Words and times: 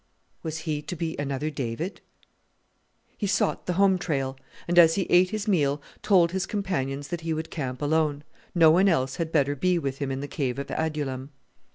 Was 0.41 0.61
he 0.65 0.81
to 0.81 0.95
be 0.95 1.15
another 1.19 1.51
David? 1.51 2.01
He 3.19 3.27
sought 3.27 3.67
the 3.67 3.73
home 3.73 3.99
trail; 3.99 4.35
and 4.67 4.79
as 4.79 4.95
he 4.95 5.03
ate 5.11 5.29
his 5.29 5.47
meal 5.47 5.79
told 6.01 6.31
his 6.31 6.47
companions 6.47 7.09
that 7.09 7.21
he 7.21 7.35
would 7.35 7.51
camp 7.51 7.83
alone; 7.83 8.23
no 8.55 8.71
one 8.71 8.89
else 8.89 9.17
had 9.17 9.31
better 9.31 9.55
be 9.55 9.77
with 9.77 9.99
him 9.99 10.09
in 10.11 10.19
the 10.19 10.27
Cave 10.27 10.57
of 10.57 10.71
Adullam. 10.71 11.29